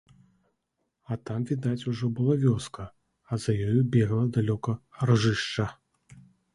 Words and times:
А 1.11 1.17
там 1.31 1.43
відаць 1.49 1.87
ужо 1.91 2.09
была 2.21 2.39
вёска, 2.45 2.87
а 3.29 3.41
за 3.47 3.51
ёю 3.69 3.81
бегла 3.93 4.27
далёка 4.41 4.71
ржышча. 5.11 5.73